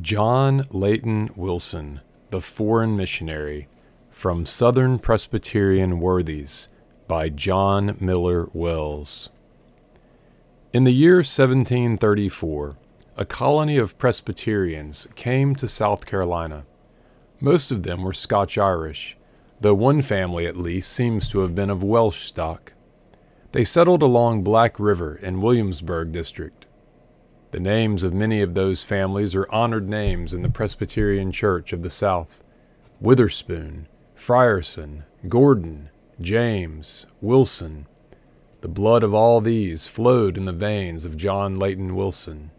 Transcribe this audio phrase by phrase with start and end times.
[0.00, 2.00] John Leighton Wilson,
[2.30, 3.68] the Foreign Missionary,
[4.10, 6.66] from Southern Presbyterian Worthies
[7.06, 9.30] by John Miller Wells.
[10.72, 12.76] In the year 1734,
[13.16, 16.64] a colony of Presbyterians came to South Carolina.
[17.40, 19.16] Most of them were Scotch Irish,
[19.60, 22.72] though one family at least seems to have been of Welsh stock.
[23.52, 26.66] They settled along Black River in Williamsburg district.
[27.54, 31.84] The names of many of those families are honored names in the Presbyterian Church of
[31.84, 32.42] the South
[33.00, 35.88] Witherspoon, Frierson, Gordon,
[36.20, 37.86] James, Wilson.
[38.60, 42.50] The blood of all these flowed in the veins of John Leighton Wilson.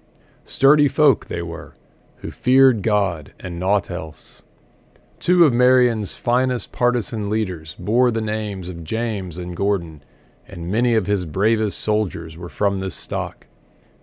[0.46, 1.76] Sturdy folk they were,
[2.20, 4.44] who feared God and naught else.
[5.20, 10.06] Two of Marion's finest partisan leaders bore the names of James and Gordon,
[10.48, 13.48] and many of his bravest soldiers were from this stock.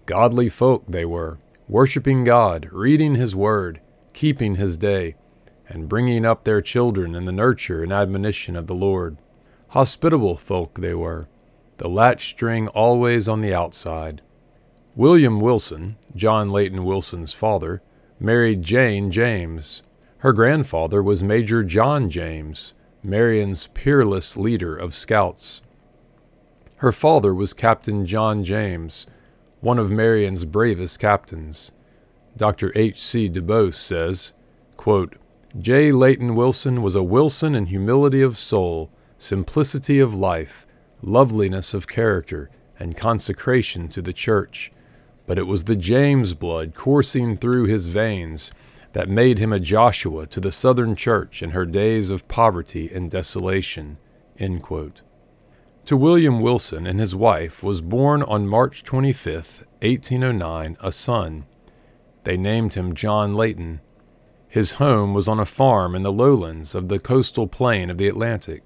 [0.07, 1.39] Godly folk they were,
[1.69, 3.81] worshiping God, reading His Word,
[4.13, 5.15] keeping His day,
[5.69, 9.17] and bringing up their children in the nurture and admonition of the Lord.
[9.69, 11.29] Hospitable folk they were,
[11.79, 14.23] the latch string always on the outside.
[14.95, 17.81] William Wilson, John Leighton Wilson's father,
[18.21, 19.83] married Jane James.
[20.19, 25.63] Her grandfather was Major John James, Marion's peerless leader of scouts.
[26.77, 29.07] Her father was Captain John James,
[29.63, 31.73] one of Marion's bravest captains.
[32.37, 32.73] Dr.
[32.75, 33.01] H.
[33.01, 33.31] C.
[33.31, 34.33] DuBose says,
[34.77, 35.15] quote,
[35.59, 35.93] J.
[35.93, 40.67] Leighton Wilson was a Wilson in humility of soul, simplicity of life,
[41.01, 44.73] loveliness of character, and consecration to the church.
[45.27, 48.51] But it was the James blood coursing through his veins
[48.95, 53.09] that made him a Joshua to the Southern Church in her days of poverty and
[53.09, 53.99] desolation.
[55.87, 61.45] To William Wilson and his wife was born on March 25, 1809, a son.
[62.23, 63.81] They named him John Leighton.
[64.49, 68.07] His home was on a farm in the lowlands of the coastal plain of the
[68.07, 68.63] Atlantic.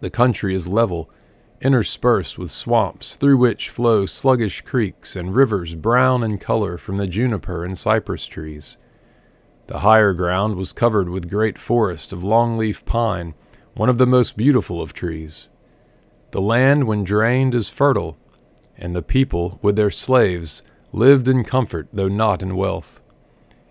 [0.00, 1.10] The country is level,
[1.60, 7.08] interspersed with swamps through which flow sluggish creeks and rivers brown in color from the
[7.08, 8.76] juniper and cypress trees.
[9.66, 13.34] The higher ground was covered with great forest of longleaf pine,
[13.74, 15.48] one of the most beautiful of trees.
[16.36, 18.18] The land, when drained, is fertile,
[18.76, 23.00] and the people, with their slaves, lived in comfort, though not in wealth.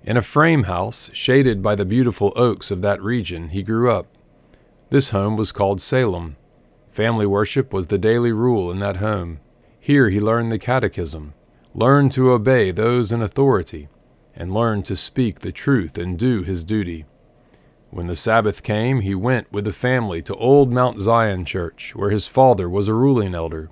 [0.04, 4.08] In a frame house, shaded by the beautiful oaks of that region, he grew up.
[4.90, 6.38] This home was called Salem.
[6.90, 9.42] Family worship was the daily rule in that home.
[9.80, 11.36] Here he learned the catechism,
[11.76, 13.90] learned to obey those in authority,
[14.36, 17.06] and learned to speak the truth and do his duty.
[17.96, 22.10] When the Sabbath came, he went with the family to old Mount Zion Church, where
[22.10, 23.70] his father was a ruling elder.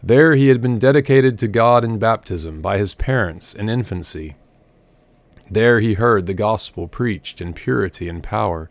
[0.00, 4.36] There he had been dedicated to God in baptism by his parents in infancy.
[5.50, 8.70] There he heard the gospel preached in purity and power,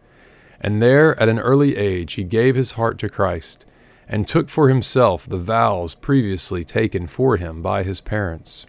[0.62, 3.66] and there at an early age he gave his heart to Christ,
[4.08, 8.66] and took for himself the vows previously taken for him by his parents.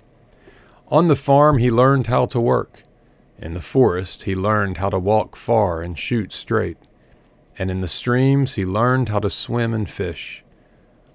[0.88, 2.82] On the farm he learned how to work
[3.38, 6.78] in the forest, he learned how to walk far and shoot straight,
[7.59, 10.44] and in the streams, he learned how to swim and fish.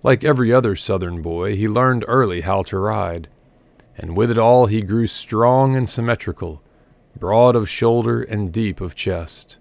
[0.03, 3.27] Like every other Southern boy, he learned early how to ride,
[3.97, 6.61] and with it all, he grew strong and symmetrical,
[7.17, 9.57] broad of shoulder and deep of chest,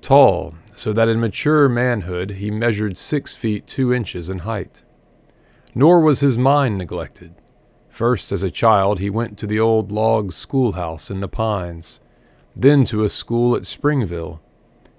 [0.00, 4.82] tall, so that in mature manhood he measured six feet two inches in height.
[5.74, 7.34] Nor was his mind neglected.
[7.88, 12.00] First, as a child, he went to the old log schoolhouse in the pines,
[12.56, 14.40] then to a school at Springville,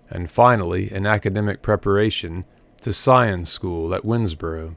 [0.10, 2.46] and finally in academic preparation
[2.82, 4.76] to science school at Winnsboro.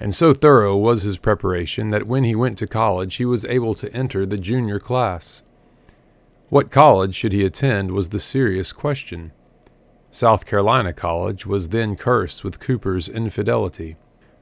[0.00, 3.74] And so thorough was his preparation that when he went to college he was able
[3.74, 5.42] to enter the junior class.
[6.48, 9.32] What college should he attend was the serious question.
[10.10, 13.96] South Carolina College was then cursed with Cooper's infidelity.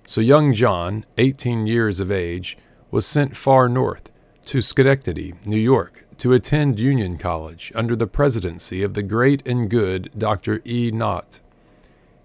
[0.06, 2.59] So young John, 18 years of age,
[2.91, 4.10] was sent far north,
[4.47, 9.69] to Schenectady, New York, to attend Union College under the presidency of the great and
[9.69, 10.63] good Dr.
[10.65, 10.92] E.
[10.92, 11.41] Nott.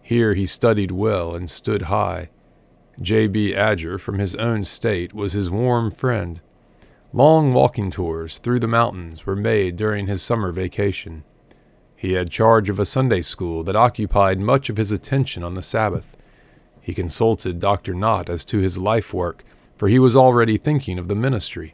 [0.04, 2.30] Here he studied well and stood high.
[3.02, 3.26] J.
[3.26, 3.54] B.
[3.54, 6.42] Adger, from his own state, was his warm friend.
[7.12, 11.24] Long walking tours through the mountains were made during his summer vacation.
[11.96, 15.64] He had charge of a Sunday school that occupied much of his attention on the
[15.64, 16.16] Sabbath.
[16.82, 17.96] He consulted Dr.
[17.96, 19.44] Nott as to his life work,
[19.76, 21.74] for he was already thinking of the ministry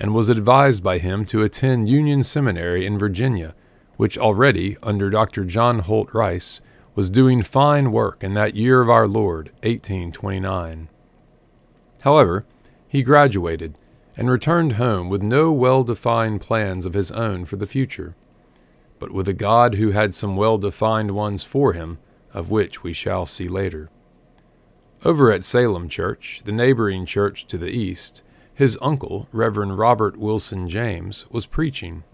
[0.00, 3.54] and was advised by him to attend Union Seminary in Virginia,
[3.98, 5.44] which already, under Dr.
[5.44, 6.62] John Holt Rice,
[6.94, 10.88] was doing fine work in that year of our Lord, 1829.
[12.00, 12.46] However,
[12.88, 13.78] he graduated,
[14.16, 18.16] and returned home with no well defined plans of his own for the future,
[18.98, 21.98] but with a God who had some well defined ones for him,
[22.32, 23.90] of which we shall see later.
[25.04, 28.22] Over at Salem Church, the neighboring church to the east,
[28.60, 32.04] his uncle, Reverend Robert Wilson James, was preaching.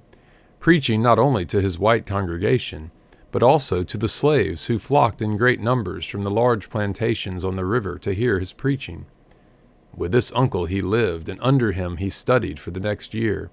[0.60, 2.92] Preaching not only to his white congregation,
[3.32, 7.56] but also to the slaves who flocked in great numbers from the large plantations on
[7.56, 9.06] the river to hear his preaching.
[9.92, 13.50] With this uncle he lived, and under him he studied for the next year.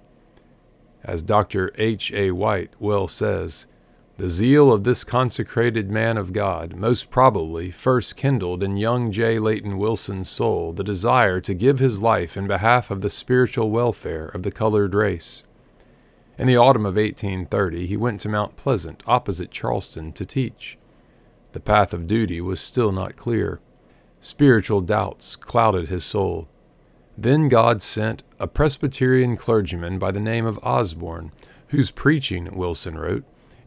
[1.03, 1.71] As Dr.
[1.79, 2.13] H.
[2.13, 2.29] A.
[2.29, 3.65] White well says,
[4.15, 9.39] the zeal of this consecrated man of God most probably first kindled in young J.
[9.39, 14.27] Leighton Wilson's soul the desire to give his life in behalf of the spiritual welfare
[14.27, 15.43] of the colored race.
[16.37, 20.77] In the autumn of 1830, he went to Mount Pleasant, opposite Charleston, to teach.
[21.53, 23.61] The path of duty was still not clear.
[24.21, 26.47] Spiritual doubts clouded his soul.
[27.17, 31.31] Then God sent a Presbyterian clergyman by the name of Osborne,
[31.69, 33.23] whose preaching, Wilson wrote,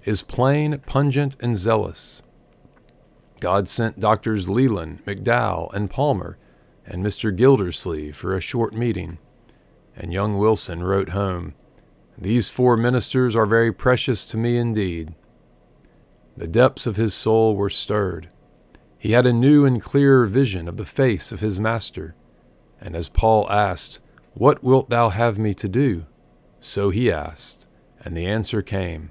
[0.07, 2.23] is plain, pungent, and zealous.
[3.41, 6.39] God sent Doctors Leland, McDowell, and Palmer,
[6.87, 7.37] and Mr.
[7.37, 9.19] Gildersleeve for a short meeting.
[9.97, 11.55] And young Wilson wrote home,
[12.17, 15.15] These four ministers are very precious to me indeed.
[16.37, 18.29] The depths of his soul were stirred.
[18.99, 22.15] He had a new and clearer vision of the face of his Master.
[22.81, 24.01] And as Paul asked,
[24.35, 26.07] What wilt thou have me to do?
[26.61, 27.67] So he asked,
[28.01, 29.11] and the answer came,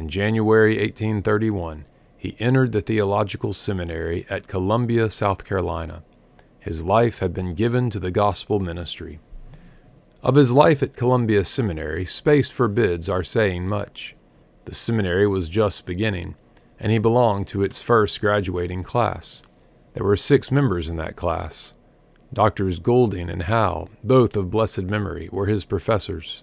[0.00, 1.84] in January 1831,
[2.16, 6.02] he entered the theological seminary at Columbia, South Carolina.
[6.58, 9.20] His life had been given to the gospel ministry.
[10.22, 14.16] Of his life at Columbia Seminary, space forbids our saying much.
[14.64, 16.34] The seminary was just beginning,
[16.78, 19.42] and he belonged to its first graduating class.
[19.92, 21.74] There were six members in that class.
[22.32, 26.42] Doctors Goulding and Howe, both of blessed memory, were his professors.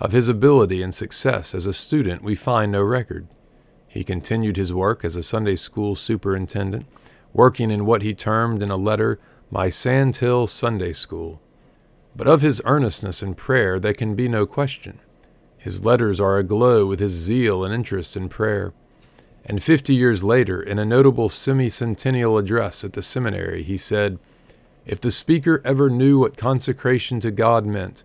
[0.00, 3.28] Of his ability and success as a student, we find no record.
[3.86, 6.86] He continued his work as a Sunday school superintendent,
[7.32, 9.20] working in what he termed in a letter,
[9.50, 11.40] My Sandhill Sunday School.
[12.16, 14.98] But of his earnestness in prayer there can be no question.
[15.56, 18.72] His letters are aglow with his zeal and interest in prayer.
[19.44, 24.18] And fifty years later, in a notable semi-centennial address at the seminary, he said,
[24.86, 28.04] If the speaker ever knew what consecration to God meant,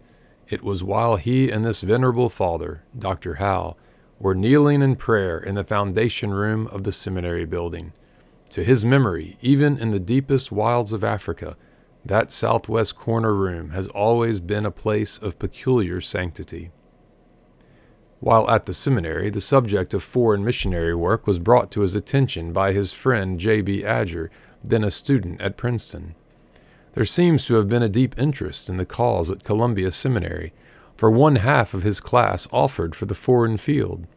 [0.50, 3.36] it was while he and this venerable father, Dr.
[3.36, 3.75] Howe,
[4.19, 7.94] were kneeling in prayer in the foundation room of the seminary building.
[8.51, 11.56] To his memory, even in the deepest wilds of Africa,
[12.04, 16.72] that southwest corner room has always been a place of peculiar sanctity.
[18.19, 22.52] While at the seminary, the subject of foreign missionary work was brought to his attention
[22.52, 23.84] by his friend J.B.
[23.84, 24.30] Adger,
[24.63, 26.16] then a student at Princeton.
[26.94, 30.53] There seems to have been a deep interest in the cause at Columbia Seminary,
[30.95, 34.07] for one half of his class offered for the foreign field.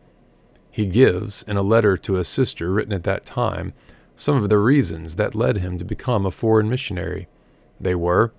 [0.70, 3.74] He gives, in a letter to a sister written at that time,
[4.16, 7.28] some of the reasons that led him to become a foreign missionary.
[7.78, 8.32] They were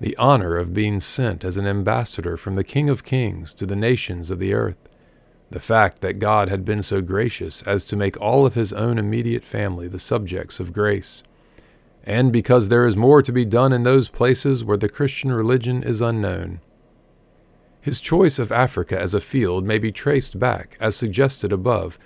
[0.00, 3.76] the honor of being sent as an ambassador from the King of Kings to the
[3.76, 4.76] nations of the earth,
[5.50, 8.96] the fact that God had been so gracious as to make all of his own
[8.96, 11.22] immediate family the subjects of grace
[12.04, 15.82] and because there is more to be done in those places where the Christian religion
[15.82, 16.60] is unknown.
[17.80, 21.98] His choice of Africa as a field may be traced back, as suggested above,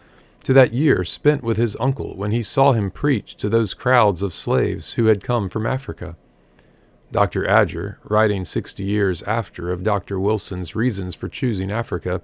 [0.45, 4.23] to that year spent with his uncle when he saw him preach to those crowds
[4.23, 6.17] of slaves who had come from Africa.
[7.13, 7.45] Dr.
[7.45, 10.19] Adger, writing sixty years after of Dr.
[10.19, 12.23] Wilson's reasons for choosing Africa,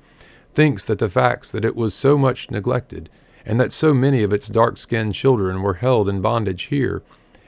[0.55, 3.09] thinks that the facts that it was so much neglected,
[3.45, 7.03] and that so many of its dark skinned children were held in bondage here,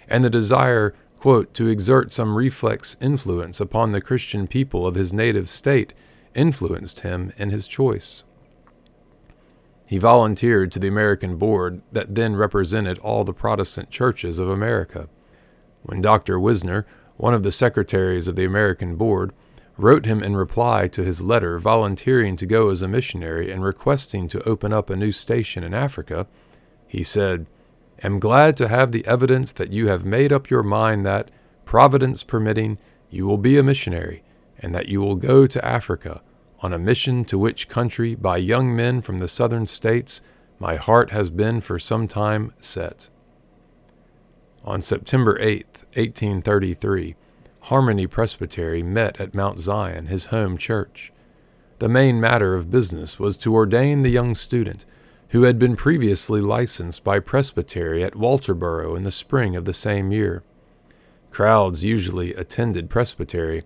[0.09, 5.13] and the desire, quote, to exert some reflex influence upon the Christian people of his
[5.13, 5.93] native state
[6.35, 8.25] influenced him in his choice.
[9.87, 15.09] He volunteered to the American Board that then represented all the Protestant churches of America.
[15.83, 16.41] When Dr.
[16.41, 19.33] Wisner, one of the secretaries of the American Board,
[19.77, 24.29] wrote him in reply to his letter volunteering to go as a missionary and requesting
[24.29, 26.27] to open up a new station in Africa,
[26.87, 27.47] he said,
[28.05, 31.31] am glad to have the evidence that you have made up your mind that,
[31.65, 32.79] Providence permitting,
[33.11, 34.23] you will be a missionary,
[34.59, 36.21] and that you will go to Africa,
[36.61, 40.21] on a mission to which country, by young men from the southern states,
[40.59, 43.09] my heart has been for some time set.
[44.65, 47.17] On September 8, 1833,
[47.63, 51.13] Harmony Presbytery met at Mount Zion, his home church.
[51.81, 54.85] The main matter of business was to ordain the young student
[55.35, 60.12] who had been previously licensed by Presbytery at Walterboro in the spring of the same
[60.12, 60.45] year.
[61.33, 63.64] Crowds usually attended Presbytery,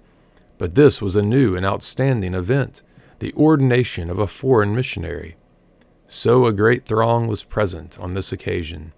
[0.56, 2.80] But this was a new and outstanding event
[3.18, 5.36] the ordination of a foreign missionary.
[6.06, 8.94] So a great throng was present on this occasion.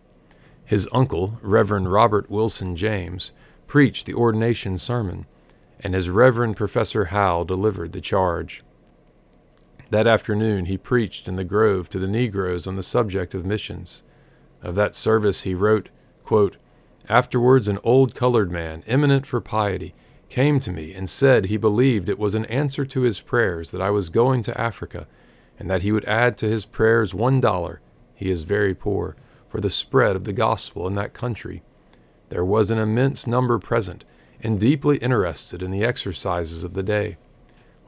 [0.64, 3.32] His uncle, Reverend Robert Wilson James,
[3.66, 5.26] preached the ordination sermon,
[5.80, 8.62] and his Reverend Professor Howe delivered the charge.
[9.90, 14.04] That afternoon he preached in the grove to the Negroes on the subject of missions.
[14.62, 15.88] Of that service he wrote,
[16.24, 16.56] quote,
[17.08, 19.94] Afterwards an old colored man, eminent for piety,
[20.28, 23.82] came to me and said he believed it was an answer to his prayers that
[23.82, 25.08] I was going to Africa,
[25.58, 27.80] and that he would add to his prayers one dollar,
[28.14, 29.16] he is very poor,
[29.48, 31.62] for the spread of the gospel in that country.
[32.28, 34.04] There was an immense number present,
[34.40, 37.16] and deeply interested in the exercises of the day.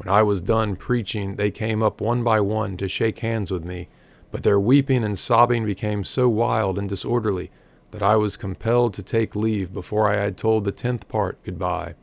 [0.03, 3.65] When I was done preaching, they came up one by one to shake hands with
[3.65, 3.87] me,
[4.33, 7.53] but their weeping and sobbing became so wild and disorderly
[7.93, 11.53] that I was compelled to take leave before I had told the tenth part good
[11.53, 11.95] goodbye.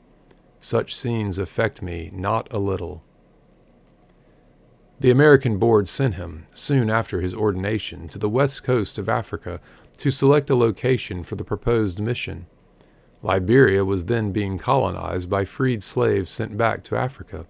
[0.60, 3.04] Such scenes affect me not a little.
[5.02, 9.60] The American Board sent him, soon after his ordination, to the west coast of Africa
[9.98, 12.46] to select a location for the proposed mission.
[13.22, 17.46] Liberia was then being colonized by freed slaves sent back to Africa.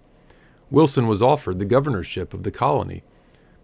[0.70, 3.02] Wilson was offered the governorship of the colony,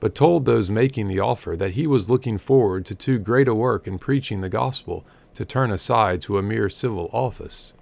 [0.00, 3.54] but told those making the offer that he was looking forward to too great a
[3.54, 7.72] work in preaching the gospel to turn aside to a mere civil office.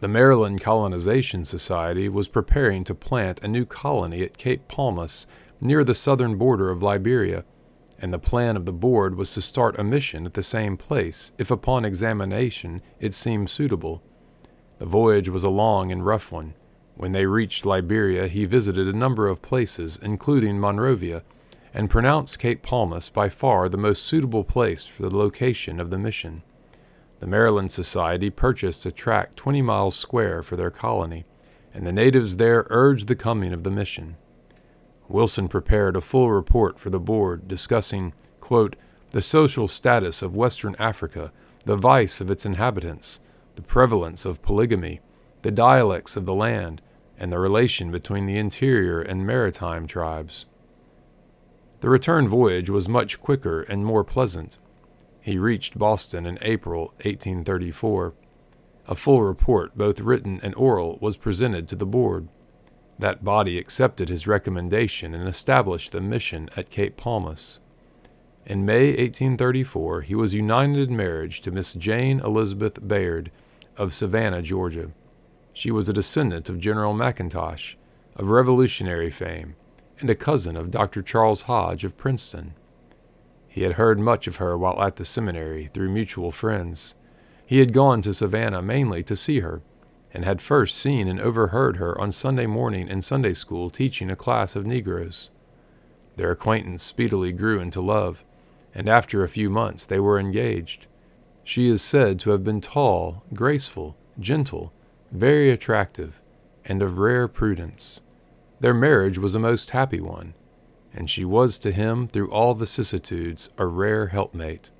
[0.00, 5.26] The Maryland Colonization Society was preparing to plant a new colony at Cape Palmas
[5.60, 7.44] near the southern border of Liberia,
[7.98, 11.32] and the plan of the board was to start a mission at the same place
[11.38, 14.02] if upon examination it seemed suitable.
[14.78, 16.52] The voyage was a long and rough one.
[16.96, 21.22] When they reached Liberia, he visited a number of places, including Monrovia,
[21.72, 25.98] and pronounced Cape Palmas by far the most suitable place for the location of the
[25.98, 26.42] mission.
[27.18, 31.24] The Maryland Society purchased a tract 20 miles square for their colony,
[31.72, 34.16] and the natives there urged the coming of the mission.
[35.08, 38.76] Wilson prepared a full report for the board discussing, quote,
[39.10, 41.32] the social status of Western Africa,
[41.64, 43.20] the vice of its inhabitants,
[43.56, 45.00] the prevalence of polygamy,
[45.44, 46.80] the dialects of the land,
[47.18, 50.46] and the relation between the interior and maritime tribes.
[51.80, 54.56] The return voyage was much quicker and more pleasant.
[55.20, 58.14] He reached Boston in April 1834.
[58.88, 62.28] A full report, both written and oral, was presented to the board.
[62.98, 67.60] That body accepted his recommendation and established the mission at Cape Palmas.
[68.46, 73.30] In May 1834, he was united in marriage to Miss Jane Elizabeth Bayard
[73.76, 74.90] of Savannah, Georgia.
[75.56, 77.76] She was a descendant of General McIntosh,
[78.16, 79.54] of Revolutionary fame,
[80.00, 81.00] and a cousin of Dr.
[81.00, 82.54] Charles Hodge of Princeton.
[83.46, 86.96] He had heard much of her while at the seminary through mutual friends.
[87.46, 89.62] He had gone to Savannah mainly to see her,
[90.12, 94.16] and had first seen and overheard her on Sunday morning in Sunday school teaching a
[94.16, 95.30] class of Negroes.
[96.16, 98.24] Their acquaintance speedily grew into love,
[98.74, 100.88] and after a few months they were engaged.
[101.44, 104.72] She is said to have been tall, graceful, gentle,
[105.14, 106.20] very attractive,
[106.64, 108.00] and of rare prudence.
[108.58, 110.34] Their marriage was a most happy one,
[110.92, 114.72] and she was to him, through all vicissitudes, a rare helpmate.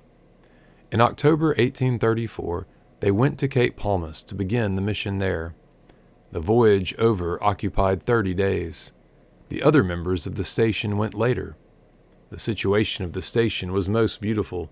[0.91, 2.67] In October 1834,
[2.99, 5.55] they went to Cape Palmas to begin the mission there.
[6.33, 8.91] The voyage over occupied thirty days.
[9.47, 11.55] The other members of the station went later.
[12.29, 14.69] The situation of the station was most beautiful.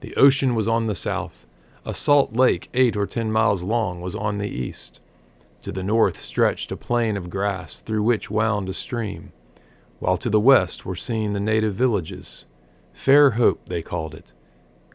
[0.00, 1.46] The ocean was on the south.
[1.86, 5.00] A salt lake eight or ten miles long was on the east.
[5.66, 9.32] To the north stretched a plain of grass through which wound a stream,
[9.98, 12.46] while to the west were seen the native villages.
[12.92, 14.32] Fair Hope, they called it.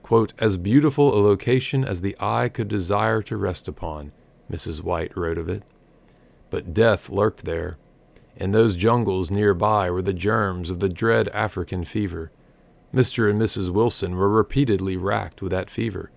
[0.01, 4.13] Quote, as beautiful a location as the eye could desire to rest upon,
[4.49, 4.81] Mrs.
[4.81, 5.63] White wrote of it.
[6.49, 7.77] But death lurked there.
[8.37, 12.31] In those jungles near by were the germs of the dread African fever.
[12.93, 13.29] Mr.
[13.29, 13.71] and Mrs.
[13.71, 16.11] Wilson were repeatedly racked with that fever,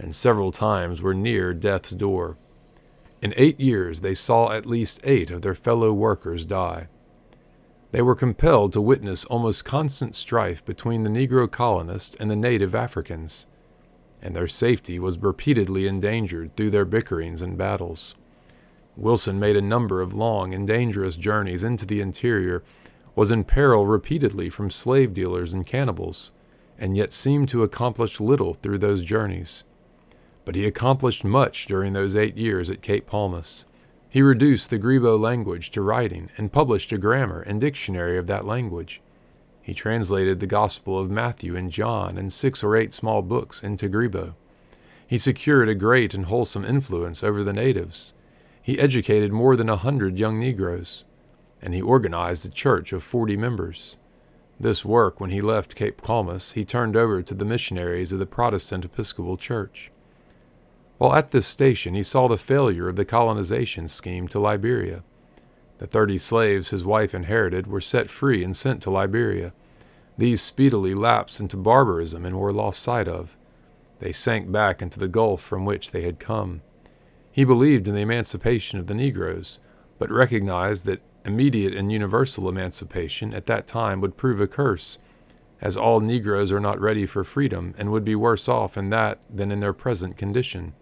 [0.00, 2.38] and several times were near death's door.
[3.22, 6.88] In eight years, they saw at least eight of their fellow workers die.
[7.92, 12.74] They were compelled to witness almost constant strife between the Negro colonists and the native
[12.74, 13.46] Africans,
[14.22, 18.14] and their safety was repeatedly endangered through their bickerings and battles.
[18.96, 22.62] Wilson made a number of long and dangerous journeys into the interior,
[23.14, 26.30] was in peril repeatedly from slave dealers and cannibals,
[26.78, 29.64] and yet seemed to accomplish little through those journeys
[30.50, 33.66] but he accomplished much during those eight years at Cape Palmas.
[34.08, 38.44] He reduced the Grebo language to writing and published a grammar and dictionary of that
[38.44, 39.00] language.
[39.62, 43.88] He translated the Gospel of Matthew and John and six or eight small books into
[43.88, 44.34] Grebo.
[45.06, 48.12] He secured a great and wholesome influence over the natives.
[48.60, 51.02] He He educated more than a hundred young Negroes,
[51.60, 53.96] and he organized a church of forty members.
[54.60, 58.26] This work, when he left Cape Palmas, he turned over to the missionaries of the
[58.26, 59.90] Protestant Episcopal Church.
[61.00, 65.02] While at this station, he saw the failure of the colonization scheme to Liberia.
[65.78, 69.54] The thirty slaves his wife inherited were set free and sent to Liberia.
[70.18, 73.38] These speedily lapsed into barbarism and were lost sight of.
[73.98, 76.60] They sank back into the gulf from which they had come.
[77.32, 79.58] He believed in the emancipation of the Negroes,
[79.98, 84.98] but recognized that immediate and universal emancipation at that time would prove a curse,
[85.62, 89.18] as all Negroes are not ready for freedom and would be worse off in that
[89.34, 90.74] than in their present condition.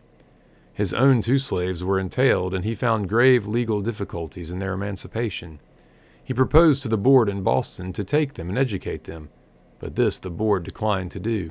[0.79, 5.59] His own two slaves were entailed, and he found grave legal difficulties in their emancipation.
[6.23, 9.29] He proposed to the board in Boston to take them and educate them,
[9.81, 11.51] but this the board declined to do.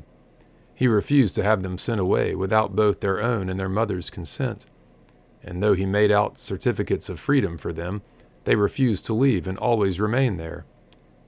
[0.73, 4.65] He refused to have them sent away without both their own and their mother's consent.
[5.43, 8.03] And though he made out certificates of freedom for them,
[8.45, 10.65] they refused to leave and always remained there.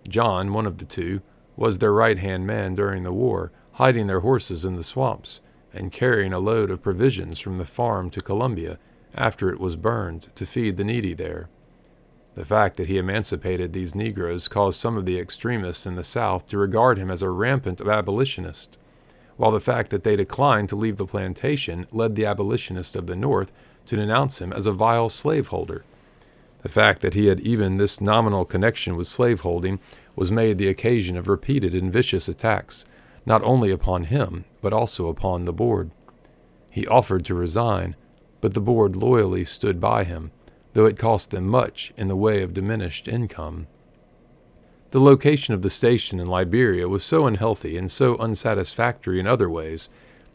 [0.07, 1.19] John, one of the two,
[1.57, 5.41] was their right hand man during the war, hiding their horses in the swamps
[5.73, 8.79] and carrying a load of provisions from the farm to Columbia
[9.15, 11.49] after it was burned to feed the needy there.
[12.35, 16.45] The fact that he emancipated these Negroes caused some of the extremists in the South
[16.47, 18.77] to regard him as a rampant abolitionist,
[19.35, 23.15] while the fact that they declined to leave the plantation led the abolitionists of the
[23.15, 23.51] North
[23.87, 25.83] to denounce him as a vile slaveholder.
[26.61, 29.79] The fact that he had even this nominal connection with slaveholding
[30.15, 32.83] was made the occasion of repeated and vicious attacks,
[33.29, 35.91] not only upon him, but also upon the board.
[36.71, 37.95] He offered to resign,
[38.41, 40.31] but the board loyally stood by him,
[40.73, 43.67] though it cost them much in the way of diminished income.
[44.91, 49.49] The location of the station in Liberia was so unhealthy and so unsatisfactory in other
[49.49, 49.89] ways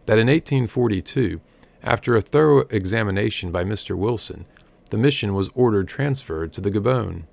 [0.06, 1.40] that in 1842,
[1.82, 3.96] after a thorough examination by Mr.
[3.96, 4.44] Wilson,
[4.90, 7.24] the mission was ordered transferred to the Gabon.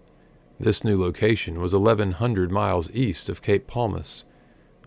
[0.60, 4.26] This new location was 1,100 miles east of Cape Palmas.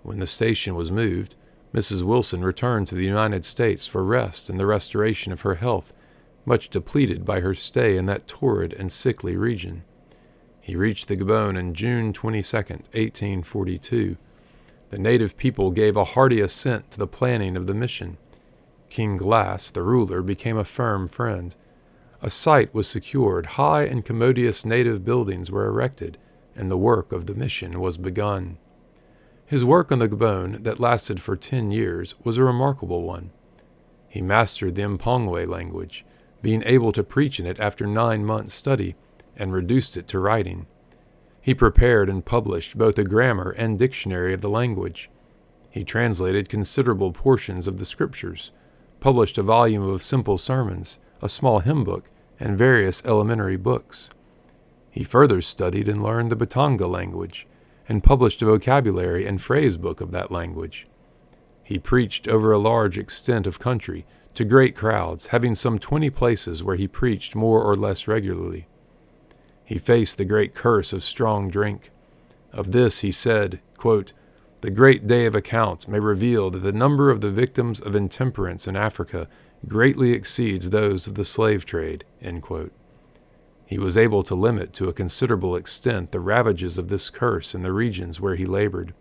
[0.04, 1.34] When the station was moved,
[1.72, 2.02] Mrs.
[2.02, 5.94] Wilson returned to the United States for rest and the restoration of her health,
[6.44, 9.82] much depleted by her stay in that torrid and sickly region.
[10.60, 14.18] He reached the Gabon on June 22, 1842.
[14.90, 18.18] The native people gave a hearty assent to the planning of the mission.
[18.90, 21.56] King Glass, the ruler, became a firm friend.
[22.20, 26.18] A site was secured, high and commodious native buildings were erected,
[26.54, 28.58] and the work of the mission was begun.
[29.54, 33.30] His work on the Gabon, that lasted for ten years, was a remarkable one.
[34.08, 36.04] He mastered the Mpongwe language,
[36.42, 38.96] being able to preach in it after nine months' study,
[39.36, 40.66] and reduced it to writing.
[41.40, 45.08] He prepared and published both a grammar and dictionary of the language.
[45.70, 48.50] He translated considerable portions of the Scriptures,
[48.98, 54.10] published a volume of simple sermons, a small hymn book, and various elementary books.
[54.90, 57.46] He further studied and learned the Batanga language,
[57.88, 60.86] and published a vocabulary and phrase book of that language.
[61.62, 66.62] He preached over a large extent of country to great crowds, having some twenty places
[66.62, 68.66] where he preached more or less regularly.
[69.64, 71.90] He faced the great curse of strong drink.
[72.52, 74.12] Of this he said, quote,
[74.60, 78.68] The great day of account may reveal that the number of the victims of intemperance
[78.68, 79.28] in Africa
[79.66, 82.04] greatly exceeds those of the slave trade.
[83.74, 87.62] He was able to limit to a considerable extent the ravages of this curse in
[87.62, 88.94] the regions where he labored.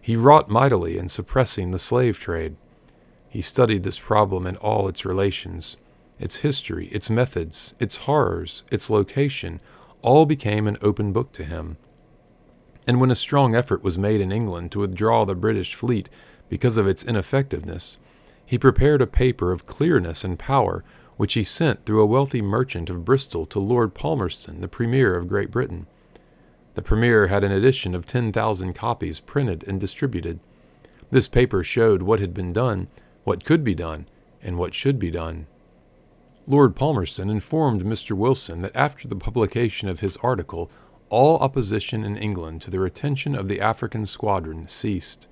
[0.00, 2.56] He wrought mightily in suppressing the slave trade.
[3.28, 5.76] He studied this problem in all its relations,
[6.18, 9.60] its history, its methods, its horrors, its location,
[10.00, 11.76] all became an open book to him.
[12.88, 16.08] And when a strong effort was made in England to withdraw the British fleet
[16.48, 17.98] because of its ineffectiveness,
[18.44, 20.82] he prepared a paper of clearness and power
[21.22, 25.28] which he sent through a wealthy merchant of Bristol to Lord Palmerston, the Premier of
[25.28, 25.86] Great Britain.
[26.74, 30.40] The Premier had an edition of 10,000 copies printed and distributed.
[31.12, 32.88] This paper showed what had been done,
[33.22, 34.08] what could be done,
[34.42, 35.46] and what should be done.
[36.48, 38.16] Lord Palmerston informed Mr.
[38.16, 40.72] Wilson that after the publication of his article,
[41.08, 45.28] all opposition in England to the retention of the African squadron ceased.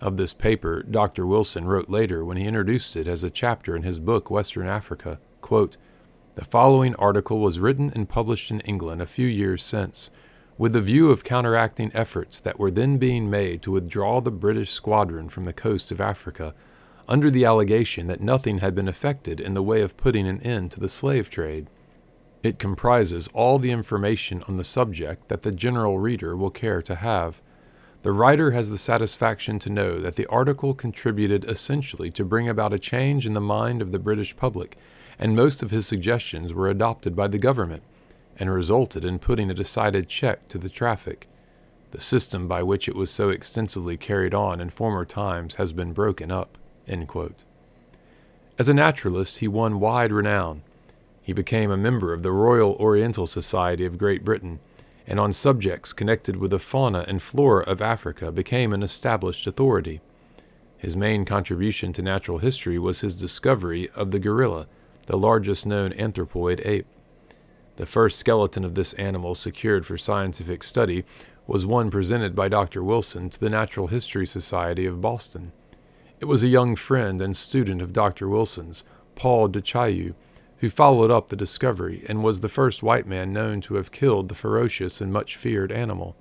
[0.00, 1.26] Of this paper, Dr.
[1.26, 5.20] Wilson wrote later when he introduced it as a chapter in his book Western Africa
[5.42, 5.76] quote,
[6.36, 10.08] The following article was written and published in England a few years since,
[10.56, 14.70] with the view of counteracting efforts that were then being made to withdraw the British
[14.70, 16.54] squadron from the coast of Africa,
[17.06, 20.70] under the allegation that nothing had been effected in the way of putting an end
[20.70, 21.66] to the slave trade.
[22.42, 26.94] It comprises all the information on the subject that the general reader will care to
[26.94, 27.42] have
[28.02, 32.72] the writer has the satisfaction to know that the article contributed essentially to bring about
[32.72, 34.78] a change in the mind of the British public,
[35.18, 37.82] and most of his suggestions were adopted by the government
[38.38, 41.28] and resulted in putting a decided check to the traffic.
[41.90, 45.92] The system by which it was so extensively carried on in former times has been
[45.92, 46.56] broken up.
[48.58, 50.62] As a naturalist, he won wide renown.
[51.22, 54.58] He became a member of the Royal Oriental Society of Great Britain,
[55.10, 60.00] and on subjects connected with the fauna and flora of Africa became an established authority.
[60.78, 64.68] His main contribution to natural history was his discovery of the gorilla,
[65.06, 66.86] the largest known anthropoid ape.
[67.74, 71.04] The first skeleton of this animal secured for scientific study
[71.44, 72.84] was one presented by Dr.
[72.84, 75.50] Wilson to the Natural History Society of Boston.
[76.20, 78.28] It was a young friend and student of Dr.
[78.28, 78.84] Wilson's,
[79.16, 80.14] Paul de Chaillu,
[80.60, 84.28] who followed up the discovery and was the first white man known to have killed
[84.28, 86.14] the ferocious and much feared animal.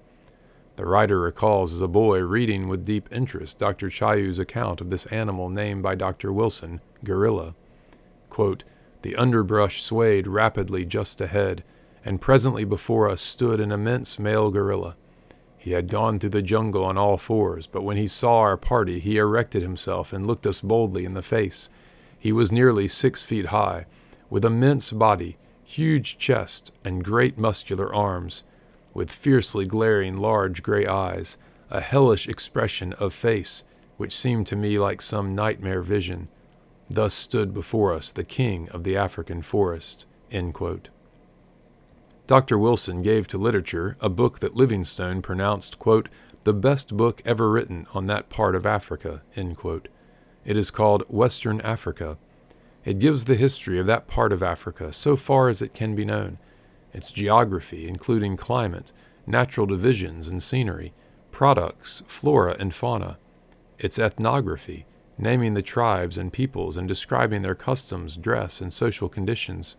[0.78, 3.90] The writer recalls as a boy reading with deep interest Dr.
[3.90, 6.32] Chaillu's account of this animal named by Dr.
[6.32, 7.54] Wilson, gorilla.
[8.30, 8.64] Quote,
[9.02, 11.64] the underbrush swayed rapidly just ahead,
[12.06, 14.96] and presently before us stood an immense male gorilla.
[15.58, 19.00] He had gone through the jungle on all fours, but when he saw our party,
[19.00, 21.70] he erected himself and looked us boldly in the face.
[22.18, 23.86] He was nearly six feet high,
[24.30, 28.44] with immense body, huge chest, and great muscular arms,
[28.94, 31.38] with fiercely glaring large gray eyes,
[31.70, 33.64] a hellish expression of face,
[33.98, 36.28] which seemed to me like some nightmare vision.
[36.90, 40.06] Thus stood before us the king of the African forest.
[42.28, 42.58] Dr.
[42.58, 46.10] Wilson gave to literature a book that Livingstone pronounced, quote,
[46.44, 49.22] the best book ever written on that part of Africa.
[49.36, 52.18] It is called Western Africa.
[52.86, 56.06] It gives the history of that part of Africa so far as it can be
[56.06, 56.38] known,
[56.94, 58.92] its geography, including climate,
[59.28, 60.94] natural divisions and scenery,
[61.32, 63.18] products, flora and fauna,
[63.78, 64.86] its ethnography,
[65.18, 69.76] naming the tribes and peoples and describing their customs, dress, and social conditions.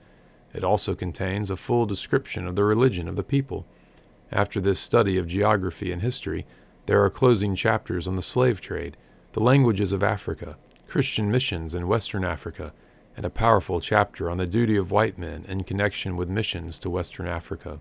[0.53, 3.67] It also contains a full description of the religion of the people.
[4.31, 6.47] After this study of geography and history,
[6.87, 8.97] there are closing chapters on the slave trade,
[9.33, 12.73] the languages of Africa, Christian missions in Western Africa,
[13.17, 16.91] and a powerful chapter on the duty of white men in connection with missions to
[16.91, 17.81] Western Africa.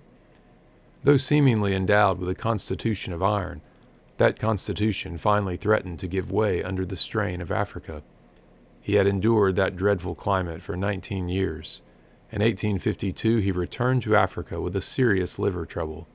[1.03, 3.61] Though seemingly endowed with a constitution of iron,
[4.17, 8.03] that constitution finally threatened to give way under the strain of Africa.
[8.81, 11.81] He had endured that dreadful climate for 19 years.
[12.31, 16.07] In 1852, he returned to Africa with a serious liver trouble.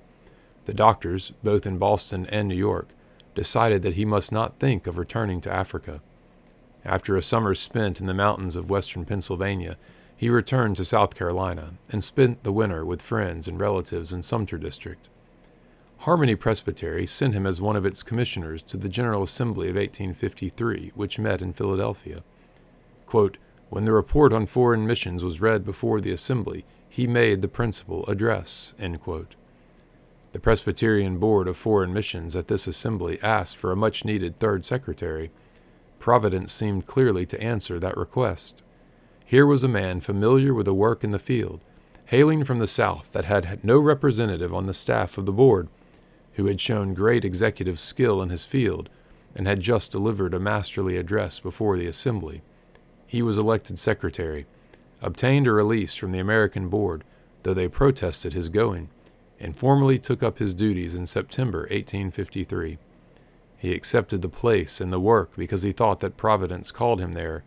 [0.67, 2.89] The doctors, both in Boston and New York,
[3.35, 6.01] decided that he must not think of returning to Africa.
[6.85, 9.77] After a summer spent in the mountains of western Pennsylvania,
[10.17, 14.59] he returned to South Carolina and spent the winter with friends and relatives in Sumter
[14.59, 15.09] District.
[15.99, 20.93] Harmony Presbytery sent him as one of its commissioners to the General Assembly of 1853,
[20.95, 22.23] which met in Philadelphia.
[23.07, 23.39] Quote,
[23.71, 28.07] when the report on foreign missions was read before the Assembly, he made the principal
[28.07, 28.75] address.
[28.79, 34.65] The Presbyterian Board of Foreign Missions at this assembly asked for a much needed third
[34.65, 35.31] secretary.
[36.05, 38.61] Providence seemed clearly to answer that request.
[39.25, 41.63] Here was a man familiar with the work in the field,
[42.09, 45.67] hailing from the South that had no representative on the staff of the board
[46.35, 48.91] who had shown great executive skill in his field
[49.35, 52.43] and had just delivered a masterly address before the Assembly.
[53.07, 54.45] He was elected secretary,
[55.01, 57.03] obtained a release from the American Board,
[57.45, 58.91] though they protested his going,
[59.41, 62.77] and formally took up his duties in September 1853.
[63.65, 67.45] He accepted the place and the work because he thought that Providence called him there,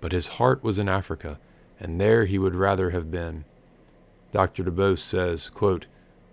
[0.00, 1.38] but his heart was in Africa,
[1.78, 3.44] and there he would rather have been.
[4.32, 4.64] Dr.
[4.64, 5.84] DuBose says, quote,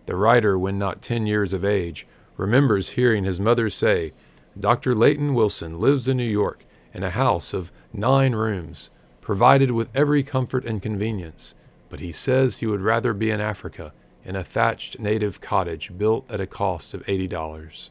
[0.06, 4.14] the writer, when not ten years of age, remembers hearing his mother say,
[4.58, 4.96] Dr.
[4.96, 10.24] Leighton Wilson lives in New York in a house of nine rooms, provided with every
[10.24, 11.56] comfort and convenience,
[11.90, 13.92] but he says he would rather be in Africa
[14.24, 17.90] in a thatched native cottage built at a cost of $80.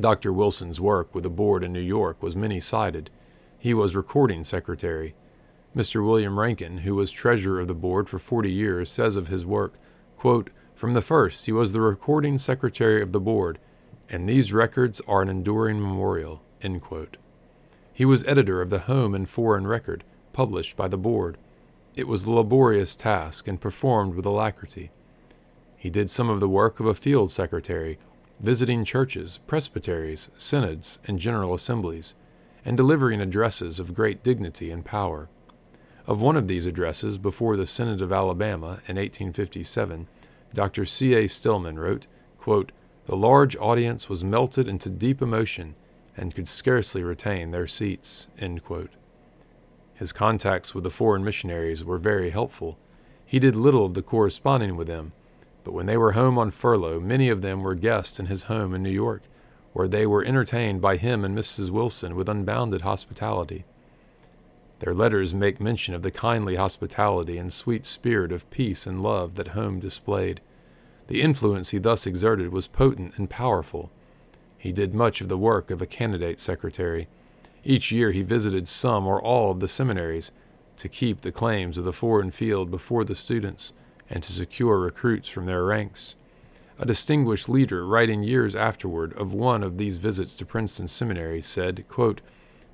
[0.00, 0.32] Dr.
[0.32, 3.10] Wilson's work with the board in New York was many sided.
[3.58, 5.14] He was recording secretary,
[5.74, 6.04] Mr.
[6.04, 9.74] William Rankin, who was treasurer of the board for 40 years, says of his work,
[10.16, 13.58] quote, From the first, he was the recording secretary of the board,
[14.08, 16.42] and these records are an enduring memorial.
[17.92, 21.36] He was editor of the Home and Foreign Record, published by the board.
[21.94, 24.90] It was a laborious task and performed with alacrity.
[25.76, 27.98] He did some of the work of a field secretary,
[28.40, 32.14] visiting churches, presbyteries, synods, and general assemblies,
[32.64, 35.28] and delivering addresses of great dignity and power.
[36.06, 40.06] Of one of these addresses before the Synod of Alabama in 1857,
[40.52, 40.84] Dr.
[40.84, 41.14] C.
[41.14, 41.26] A.
[41.26, 42.06] Stillman wrote,
[42.38, 42.72] quote,
[43.06, 45.74] The large audience was melted into deep emotion
[46.16, 48.28] and could scarcely retain their seats.
[49.94, 52.78] His contacts with the foreign missionaries were very helpful.
[53.24, 55.12] He did little of the corresponding with them,
[55.64, 58.74] but when they were home on furlough, many of them were guests in his home
[58.74, 59.22] in New York,
[59.72, 61.70] where they were entertained by him and Mrs.
[61.70, 63.64] Wilson with unbounded hospitality.
[64.80, 69.36] Their letters make mention of the kindly hospitality and sweet spirit of peace and love
[69.36, 70.40] that home displayed.
[71.06, 73.90] The influence he thus exerted was potent and powerful.
[74.58, 77.08] He did much of the work of a candidate secretary.
[77.64, 80.32] Each year he visited some or all of the seminaries
[80.76, 83.72] to keep the claims of the foreign field before the students
[84.14, 86.14] and to secure recruits from their ranks.
[86.78, 91.84] A distinguished leader, writing years afterward of one of these visits to Princeton Seminary, said,
[91.88, 92.22] quote,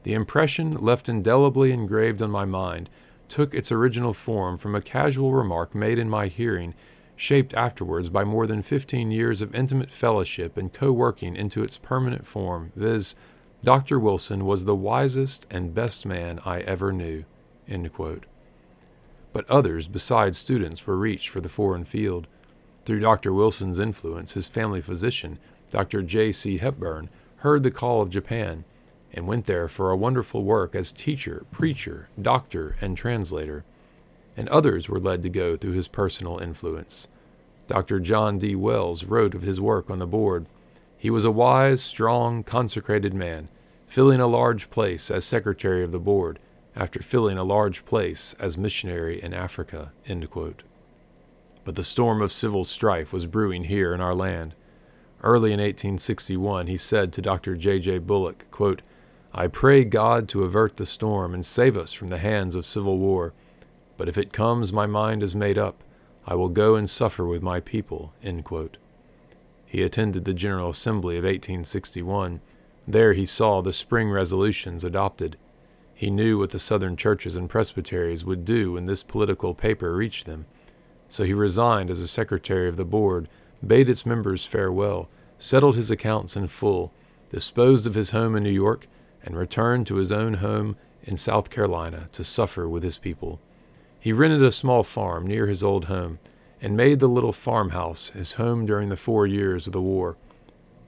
[0.05, 2.89] The impression left indelibly engraved on my mind
[3.31, 6.75] took its original form from a casual remark made in my hearing,
[7.17, 11.79] shaped afterwards by more than fifteen years of intimate fellowship and co working into its
[11.79, 13.15] permanent form, viz.,
[13.63, 13.99] Dr.
[13.99, 17.25] Wilson was the wisest and best man I ever knew.
[19.33, 22.27] But others besides students were reached for the foreign field.
[22.85, 23.33] Through Dr.
[23.33, 25.39] Wilson's influence, his family physician,
[25.71, 26.03] Dr.
[26.03, 26.33] J.
[26.33, 26.59] C.
[26.59, 28.65] Hepburn, heard the call of Japan
[29.13, 33.65] and went there for a wonderful work as teacher, preacher, doctor, and translator.
[34.37, 37.09] And others were led to go through his personal influence.
[37.69, 38.01] Dr.
[38.01, 38.55] John D.
[38.55, 40.47] Wells wrote of his work on the board.
[40.97, 43.49] He was a wise, strong, consecrated man,
[43.87, 46.39] filling a large place as secretary of the board,
[46.77, 49.93] after filling a large place as missionary in Africa.
[51.65, 54.55] But the storm of civil strife was brewing here in our land.
[55.23, 57.57] Early in 1861, he said to Dr.
[57.57, 57.79] J.
[57.79, 57.99] J.
[57.99, 58.83] Bullock, quote,
[59.33, 62.99] I pray God to avert the storm and save us from the hands of civil
[62.99, 63.33] war.
[63.97, 65.85] But if it comes, my mind is made up.
[66.27, 68.13] I will go and suffer with my people.
[69.67, 72.41] He attended the General Assembly of 1861.
[72.89, 75.37] There he saw the spring resolutions adopted.
[76.01, 80.25] He knew what the Southern churches and presbyteries would do when this political paper reached
[80.25, 80.47] them.
[81.11, 83.29] So he resigned as a secretary of the board,
[83.67, 86.91] bade its members farewell, settled his accounts in full,
[87.29, 88.87] disposed of his home in New York,
[89.23, 93.39] and returned to his own home in South Carolina to suffer with his people.
[94.01, 96.19] He rented a small farm near his old home
[96.63, 100.17] and made the little farmhouse his home during the four years of the war.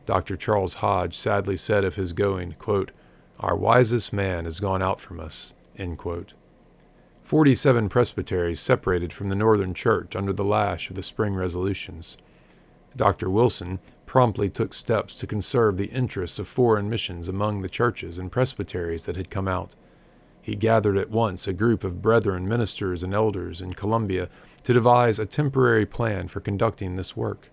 [0.07, 0.39] Dr.
[0.39, 2.93] Charles Hodge sadly said of his going, quote,
[3.43, 5.53] Our wisest man has gone out from us.
[5.77, 6.35] End quote.
[7.25, 12.17] Forty seven presbyteries separated from the Northern Church under the lash of the spring resolutions.
[12.95, 13.29] Dr.
[13.29, 18.31] Wilson promptly took steps to conserve the interests of foreign missions among the churches and
[18.31, 19.75] presbyteries that had come out.
[20.41, 24.29] He gathered at once a group of brethren, ministers, and elders in Columbia
[24.63, 27.49] to devise a temporary plan for conducting this work.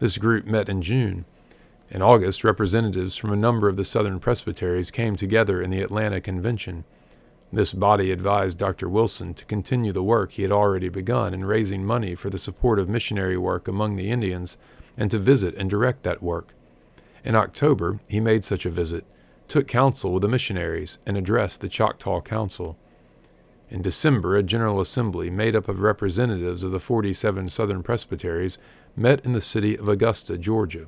[0.00, 1.24] This group met in June.
[1.90, 6.20] In August, representatives from a number of the Southern presbyteries came together in the Atlanta
[6.20, 6.84] Convention.
[7.52, 8.88] This body advised Dr.
[8.88, 12.78] Wilson to continue the work he had already begun in raising money for the support
[12.78, 14.56] of missionary work among the Indians
[14.96, 16.54] and to visit and direct that work.
[17.22, 19.04] In October, he made such a visit,
[19.46, 22.78] took counsel with the missionaries, and addressed the Choctaw Council.
[23.70, 28.56] In December, a General Assembly made up of representatives of the 47 Southern presbyteries
[28.96, 30.86] met in the city of Augusta, Georgia.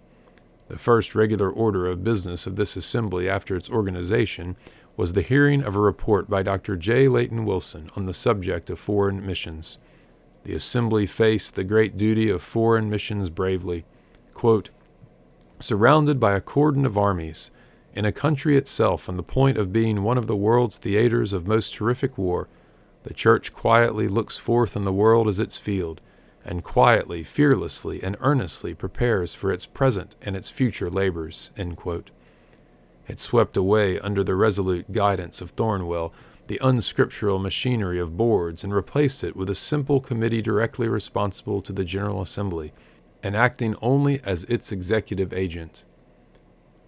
[0.68, 4.56] The first regular order of business of this assembly after its organization
[4.96, 6.76] was the hearing of a report by Dr.
[6.76, 7.06] J.
[7.06, 9.78] Leighton Wilson on the subject of foreign missions.
[10.44, 13.84] The assembly faced the great duty of foreign missions bravely.
[14.32, 14.70] Quote,
[15.58, 17.50] Surrounded by a cordon of armies,
[17.94, 21.46] in a country itself on the point of being one of the world's theaters of
[21.46, 22.48] most terrific war,
[23.04, 26.00] the Church quietly looks forth on the world as its field,
[26.46, 31.50] and quietly, fearlessly, and earnestly prepares for its present and its future labors.
[31.56, 36.12] Had swept away under the resolute guidance of Thornwell
[36.46, 41.72] the unscriptural machinery of boards and replaced it with a simple committee directly responsible to
[41.72, 42.72] the General Assembly
[43.24, 45.84] and acting only as its executive agent.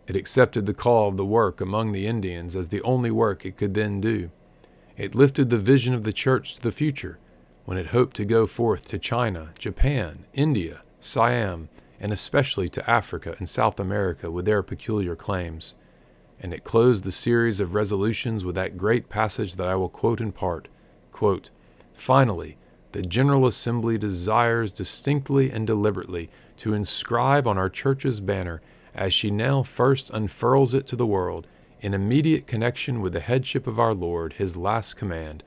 [0.07, 3.57] It accepted the call of the work among the Indians as the only work it
[3.57, 4.31] could then do.
[4.97, 7.19] It lifted the vision of the church to the future
[7.69, 11.69] when it hoped to go forth to China, Japan, India, Siam,
[12.01, 15.75] and especially to Africa and South America with their peculiar claims
[16.41, 20.19] and it closed the series of resolutions with that great passage that I will quote
[20.19, 20.69] in part.
[21.13, 21.51] Quote,
[21.93, 22.57] Finally,
[22.93, 28.63] the General Assembly desires distinctly and deliberately to inscribe on our church's banner,
[28.95, 31.47] as she now first unfurls it to the world,
[31.83, 35.45] in immediate connection with the headship of our Lord, his last command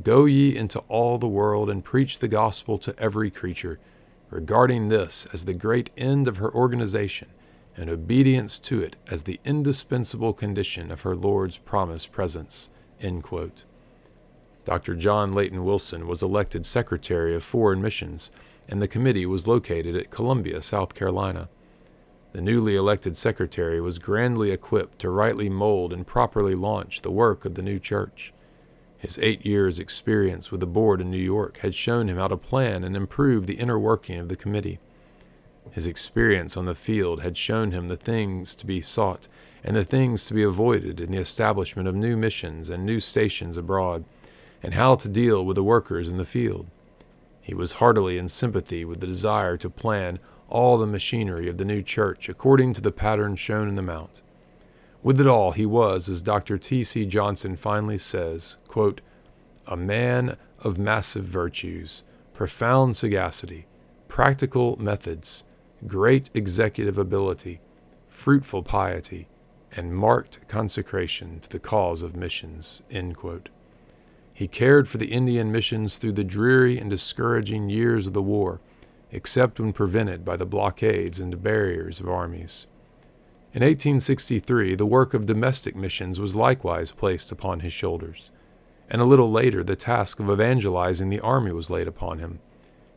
[0.00, 3.78] Go ye into all the world and preach the gospel to every creature,
[4.30, 7.28] regarding this as the great end of her organization
[7.76, 12.70] and obedience to it as the indispensable condition of her Lord's promised presence.
[14.64, 14.94] Dr.
[14.94, 18.30] John Leighton Wilson was elected Secretary of Foreign Missions,
[18.68, 21.48] and the committee was located at Columbia, South Carolina.
[22.32, 27.44] The newly elected secretary was grandly equipped to rightly mold and properly launch the work
[27.44, 28.32] of the new church.
[29.02, 32.36] His eight years' experience with the board in New York had shown him how to
[32.36, 34.78] plan and improve the inner working of the committee.
[35.72, 39.26] His experience on the field had shown him the things to be sought
[39.64, 43.56] and the things to be avoided in the establishment of new missions and new stations
[43.56, 44.04] abroad
[44.62, 46.68] and how to deal with the workers in the field.
[47.40, 51.64] He was heartily in sympathy with the desire to plan all the machinery of the
[51.64, 54.22] new church according to the pattern shown in the Mount.
[55.02, 56.58] With it all, he was, as Dr.
[56.58, 57.06] T.C.
[57.06, 59.00] Johnson finally says, quote,
[59.66, 63.66] a man of massive virtues, profound sagacity,
[64.06, 65.42] practical methods,
[65.86, 67.60] great executive ability,
[68.08, 69.26] fruitful piety,
[69.74, 72.82] and marked consecration to the cause of missions.
[74.32, 78.60] He cared for the Indian missions through the dreary and discouraging years of the war,
[79.10, 82.66] except when prevented by the blockades and barriers of armies.
[83.54, 88.30] In 1863, the work of domestic missions was likewise placed upon his shoulders,
[88.88, 92.40] and a little later the task of evangelizing the army was laid upon him.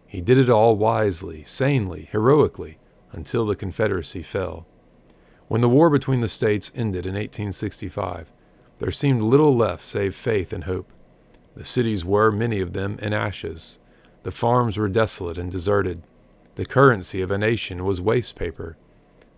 [0.07, 2.77] He did it all wisely, sanely, heroically,
[3.11, 4.65] until the Confederacy fell.
[5.49, 8.31] When the war between the states ended in 1865,
[8.79, 10.89] there seemed little left save faith and hope.
[11.57, 13.77] The cities were, many of them, in ashes.
[14.23, 16.03] The farms were desolate and deserted.
[16.55, 18.77] The currency of a nation was waste paper.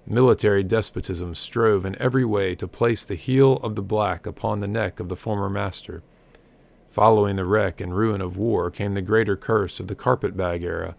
[0.10, 4.68] Military despotism strove in every way to place the heel of the black upon the
[4.68, 6.02] neck of the former master.
[6.90, 10.96] Following the wreck and ruin of war came the greater curse of the carpetbag era.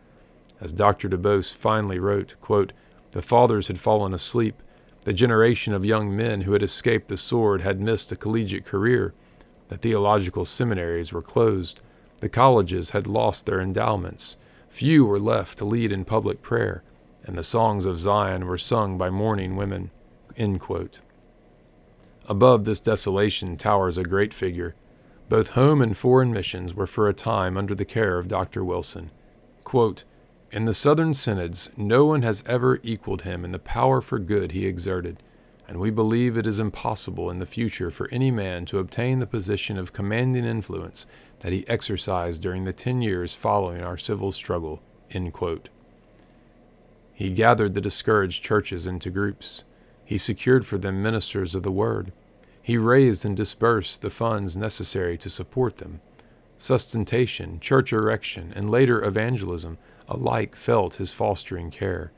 [0.60, 1.08] As Dr.
[1.08, 2.74] DuBose finally wrote, quote,
[3.12, 4.62] The fathers had fallen asleep.
[5.04, 9.14] The generation of young men who had escaped the sword had missed a collegiate career.
[9.68, 11.80] The theological seminaries were closed.
[12.18, 14.36] The colleges had lost their endowments.
[14.68, 16.82] Few were left to lead in public prayer,
[17.28, 19.92] and the songs of Zion were sung by mourning women.
[22.26, 24.74] Above this desolation towers a great figure.
[25.28, 28.64] Both home and foreign missions were for a time under the care of Dr.
[28.64, 29.12] Wilson.
[29.62, 30.02] Quote,
[30.50, 34.50] in the Southern synods, no one has ever equaled him in the power for good
[34.50, 35.22] he exerted
[35.68, 39.26] and we believe it is impossible in the future for any man to obtain the
[39.26, 41.04] position of commanding influence
[41.40, 44.80] that he exercised during the ten years following our civil struggle.
[47.18, 49.64] He gathered the discouraged churches into groups.
[50.04, 52.12] He secured for them ministers of the word.
[52.62, 56.00] He raised and disbursed the funds necessary to support them.
[56.58, 62.12] Sustentation, church erection, and later evangelism alike felt his fostering care.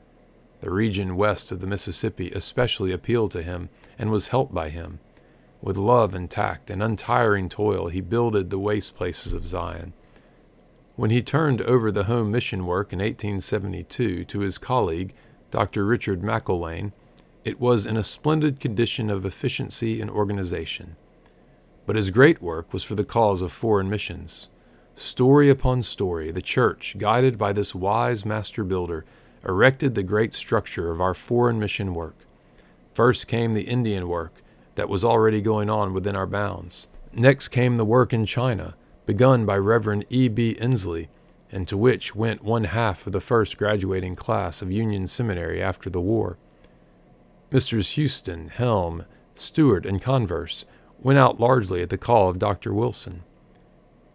[0.59, 4.99] The region west of the Mississippi especially appealed to him and was helped by him.
[5.63, 9.93] With love and tact and untiring toil, he builded the waste places of Zion.
[11.01, 15.15] When he turned over the home mission work in 1872 to his colleague,
[15.49, 15.83] Dr.
[15.83, 16.91] Richard McIlwaine,
[17.43, 20.97] it was in a splendid condition of efficiency and organization.
[21.87, 24.49] But his great work was for the cause of foreign missions.
[24.93, 29.03] Story upon story, the church, guided by this wise master builder,
[29.43, 32.27] erected the great structure of our foreign mission work.
[32.93, 34.43] First came the Indian work
[34.75, 36.89] that was already going on within our bounds.
[37.11, 38.75] Next came the work in China,
[39.11, 40.29] begun by Reverend E.
[40.29, 40.55] B.
[40.57, 41.09] Inslee,
[41.51, 45.89] and to which went one half of the first graduating class of Union Seminary after
[45.89, 46.37] the war.
[47.51, 47.89] Messrs.
[47.97, 49.03] Houston, Helm,
[49.35, 50.63] Stewart, and Converse
[50.97, 52.73] went out largely at the call of Dr.
[52.73, 53.23] Wilson.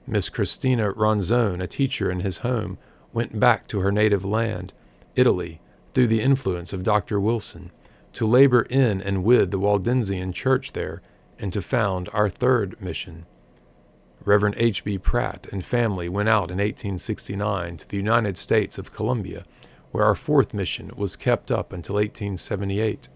[0.06, 2.78] Miss Christina Ronzone, a teacher in his home,
[3.12, 4.72] went back to her native land
[5.14, 5.61] Italy,
[5.92, 7.20] through the influence of Dr.
[7.20, 7.70] Wilson,
[8.14, 11.02] to labor in and with the Waldensian Church there,
[11.38, 13.26] and to found our third mission.
[14.24, 14.83] Reverend H.
[14.85, 14.98] B.
[14.98, 19.44] Pratt and family went out in 1869 to the United States of Colombia,
[19.92, 23.09] where our fourth mission was kept up until 1878.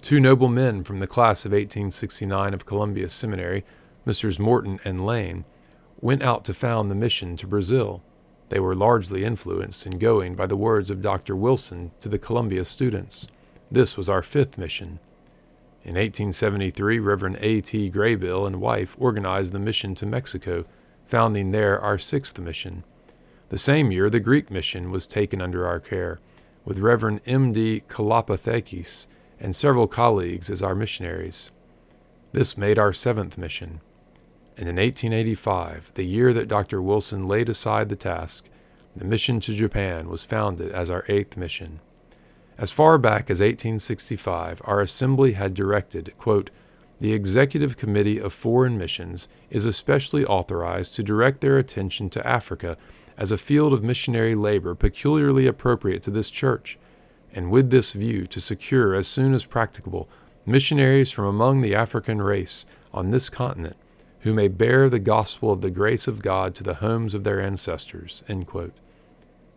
[0.00, 3.64] Two noble men from the class of 1869 of Columbia Seminary,
[4.04, 4.38] Messrs.
[4.38, 5.44] Morton and Lane,
[6.00, 8.02] went out to found the mission to Brazil.
[8.48, 11.36] They were largely influenced in going by the words of Dr.
[11.36, 13.28] Wilson to the Columbia students.
[13.70, 14.98] This was our fifth mission.
[15.84, 17.60] In 1873, Reverend A.
[17.60, 17.90] T.
[17.90, 20.64] Graybill and wife organized the mission to Mexico,
[21.06, 22.84] founding there our sixth mission.
[23.48, 26.20] The same year, the Greek mission was taken under our care,
[26.64, 27.52] with Reverend M.
[27.52, 27.82] D.
[27.88, 29.06] Kalopothakes
[29.40, 31.50] and several colleagues as our missionaries.
[32.32, 33.80] This made our seventh mission
[34.56, 36.82] and in 1885, the year that Dr.
[36.82, 38.48] Wilson laid aside the task,
[38.94, 41.80] the mission to Japan was founded as our eighth mission.
[42.62, 46.50] As far back as 1865, our assembly had directed, quote,
[47.00, 52.76] the Executive Committee of Foreign Missions is especially authorized to direct their attention to Africa
[53.18, 56.78] as a field of missionary labor peculiarly appropriate to this church,
[57.32, 60.08] and with this view to secure as soon as practicable
[60.46, 63.74] missionaries from among the African race on this continent
[64.20, 67.40] who may bear the gospel of the grace of God to the homes of their
[67.40, 68.22] ancestors.
[68.28, 68.44] And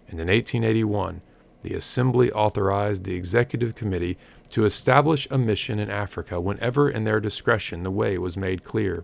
[0.09, 1.21] in 1881,
[1.65, 4.19] the Assembly authorized the Executive Committee
[4.51, 9.03] to establish a mission in Africa whenever in their discretion the way was made clear.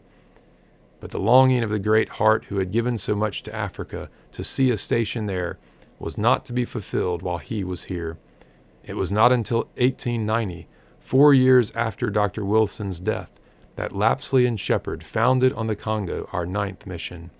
[1.00, 4.44] But the longing of the great heart who had given so much to Africa to
[4.44, 5.58] see a station there
[5.98, 8.20] was not to be fulfilled while he was here.
[8.84, 10.68] It was not until 1890,
[11.00, 12.46] four years after Dr.
[12.46, 13.32] Wilson's death,
[13.76, 17.32] that Lapsley and Sheppard founded on the Congo our ninth mission.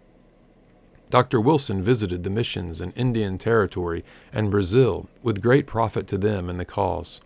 [1.12, 1.42] Dr.
[1.42, 6.58] Wilson visited the missions in Indian Territory and Brazil with great profit to them and
[6.58, 7.20] the cause.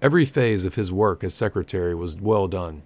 [0.00, 2.82] Every phase of his work as secretary was well done.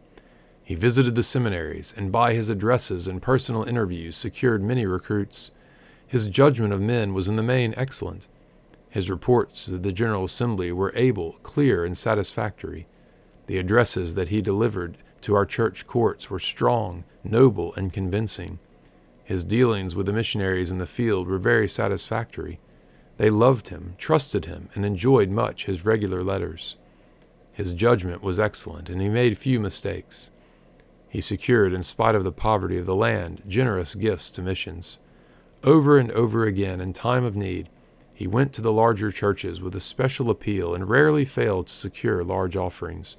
[0.63, 5.51] He visited the seminaries, and by his addresses and personal interviews secured many recruits.
[6.07, 8.27] His judgment of men was in the main excellent.
[8.89, 12.87] His reports to the General Assembly were able, clear, and satisfactory.
[13.47, 18.59] The addresses that he delivered to our church courts were strong, noble, and convincing.
[19.25, 22.61] His dealings with the missionaries in the field were very satisfactory.
[23.17, 26.77] They loved him, trusted him, and enjoyed much his regular letters.
[27.53, 30.31] His judgment was excellent, and he made few mistakes.
[31.09, 34.99] He secured, in spite of the poverty of the land, generous gifts to missions.
[35.63, 37.71] Over and over again, in time of need,
[38.15, 42.23] he went to the larger churches with a special appeal and rarely failed to secure
[42.23, 43.17] large offerings.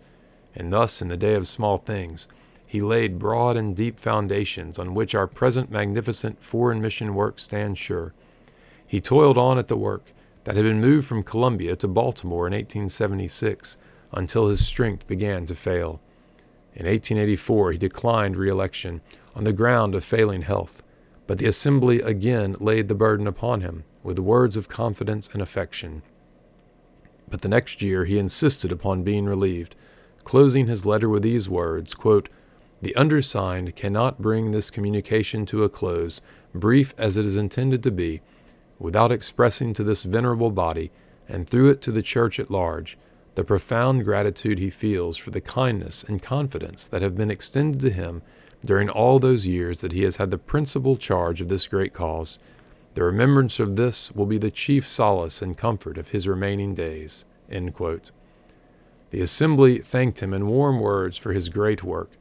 [0.53, 2.27] And thus, in the day of small things,
[2.75, 7.79] he laid broad and deep foundations on which our present magnificent foreign mission work stands
[7.79, 8.13] sure.
[8.85, 10.11] He toiled on at the work
[10.43, 13.77] that had been moved from Columbia to Baltimore in 1876
[14.11, 16.01] until his strength began to fail.
[16.73, 18.99] In 1884, he declined reelection
[19.33, 20.83] on the ground of failing health,
[21.27, 26.01] but the Assembly again laid the burden upon him with words of confidence and affection.
[27.29, 29.77] But the next year he insisted upon being relieved,
[30.25, 32.27] closing his letter with these words quote,
[32.81, 36.21] the undersigned cannot bring this communication to a close,
[36.53, 38.21] brief as it is intended to be,
[38.79, 40.91] without expressing to this venerable body,
[41.27, 42.97] and through it to the Church at large,
[43.35, 47.89] the profound gratitude he feels for the kindness and confidence that have been extended to
[47.89, 48.21] him
[48.65, 52.39] during all those years that he has had the principal charge of this great cause.
[52.93, 57.25] The remembrance of this will be the chief solace and comfort of his remaining days.
[57.49, 62.11] The assembly thanked him in warm words for his great work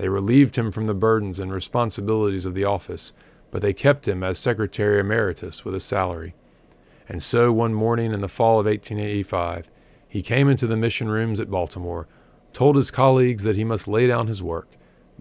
[0.00, 3.12] they relieved him from the burdens and responsibilities of the office,
[3.50, 6.34] but they kept him as Secretary Emeritus with a salary.
[7.06, 9.68] And so one morning in the fall of 1885,
[10.08, 12.08] he came into the mission rooms at Baltimore,
[12.54, 14.68] told his colleagues that he must lay down his work,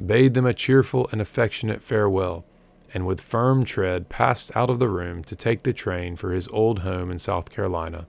[0.03, 2.45] bade them a cheerful and affectionate farewell,
[2.93, 6.47] and with firm tread passed out of the room to take the train for his
[6.53, 8.07] old home in South Carolina.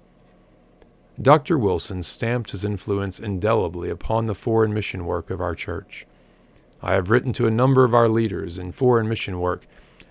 [1.20, 1.58] Dr.
[1.58, 6.06] Wilson stamped his influence indelibly upon the foreign mission work of our church.
[6.82, 9.66] I have written to a number of our leaders in foreign mission work,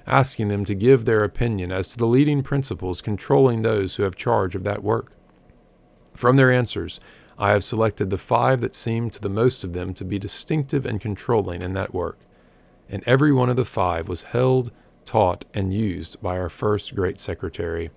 [0.06, 4.16] asking them to give their opinion as to the leading principles controlling those who have
[4.16, 5.12] charge of that work.
[6.14, 7.00] From their answers,
[7.38, 10.86] I have selected the five that seem to the most of them to be distinctive
[10.86, 12.20] and controlling in that work,
[12.90, 14.72] and every one of the five was held,
[15.06, 17.92] taught, and used by our first great secretary.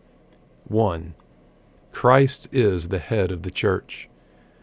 [0.68, 1.14] 1.
[1.90, 4.08] Christ is the head of the church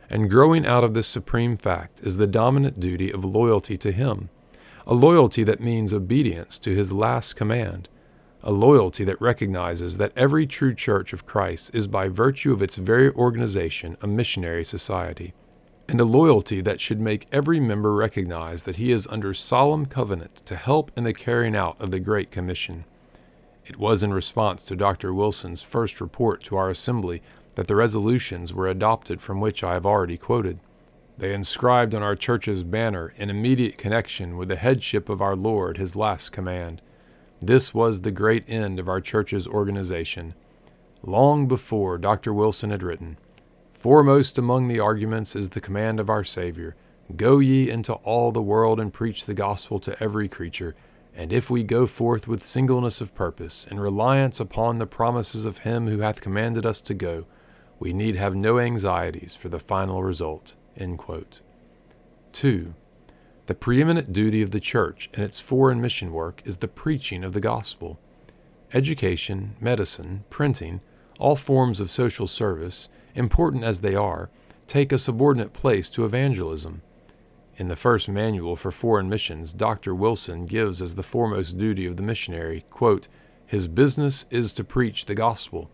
[0.10, 4.30] and growing out of this supreme fact is the dominant duty of loyalty to Him,
[4.88, 7.88] a loyalty that means obedience to His last command,
[8.41, 12.78] a loyalty that recognizes that every true church of Christ is by virtue of its
[12.78, 15.34] very organization a missionary society,
[15.88, 20.38] and a loyalty that should make every member recognize that he is under solemn covenant
[20.45, 22.86] to help in the carrying out of the Great Commission.
[23.66, 25.14] It was in response to Dr.
[25.14, 27.22] Wilson's first report to our assembly
[27.56, 30.60] that the resolutions were adopted from which I have already quoted.
[31.18, 35.78] They inscribed on our church's banner in immediate connection with the headship of our Lord
[35.78, 36.82] his last command.
[37.41, 40.34] This was the great end of our church's organization.
[41.04, 42.34] Long before Dr.
[42.34, 43.18] Wilson had written,
[43.74, 46.76] Foremost among the arguments is the command of our Savior
[47.16, 50.76] Go ye into all the world and preach the gospel to every creature.
[51.16, 55.60] And if we go forth with singleness of purpose, and reliance upon the promises of
[55.60, 57.26] Him who hath commanded us to go,
[57.80, 60.56] we need have no anxieties for the final result.
[62.34, 62.74] 2.
[63.48, 67.34] The preeminent duty of the Church in its foreign mission work is the preaching of
[67.34, 68.00] the gospel.
[68.74, 70.82] Education, medicine, printing,
[71.18, 74.30] all forms of social service, important as they are,
[74.68, 76.82] take a subordinate place to evangelism.
[77.58, 79.96] In the first manual for foreign missions, Dr.
[79.96, 83.08] Wilson gives as the foremost duty of the missionary, quote,
[83.46, 85.72] his business is to preach the gospel.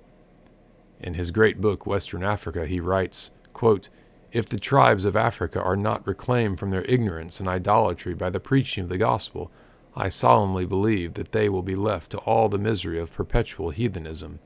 [1.00, 3.90] In his great book, Western Africa, he writes, quote,
[4.32, 8.40] If the tribes of Africa are not reclaimed from their ignorance and idolatry by the
[8.40, 9.52] preaching of the gospel,
[9.96, 14.40] I solemnly believe that they will be left to all the misery of perpetual heathenism.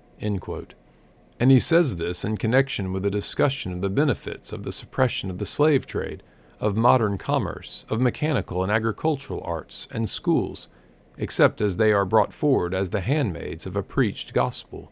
[1.40, 5.30] And he says this in connection with a discussion of the benefits of the suppression
[5.30, 6.22] of the slave trade,
[6.60, 10.68] of modern commerce, of mechanical and agricultural arts, and schools,
[11.18, 14.92] except as they are brought forward as the handmaids of a preached gospel.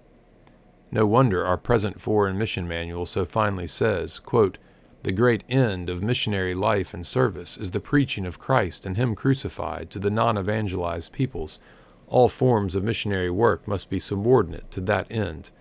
[0.92, 4.58] No wonder our present foreign mission manual so finely says, quote,
[5.04, 9.14] The great end of missionary life and service is the preaching of Christ and Him
[9.16, 11.60] crucified to the non evangelized peoples.
[12.08, 15.52] All forms of missionary work must be subordinate to that end.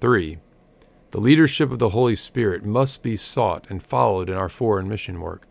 [0.00, 0.38] 3.
[1.12, 5.20] The leadership of the Holy Spirit must be sought and followed in our foreign mission
[5.20, 5.46] work.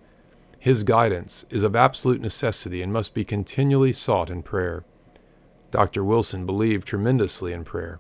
[0.60, 4.84] His guidance is of absolute necessity and must be continually sought in prayer.
[5.72, 6.04] Dr.
[6.04, 8.00] Wilson believed tremendously in prayer.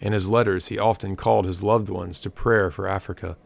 [0.00, 3.36] In his letters, he often called his loved ones to prayer for Africa.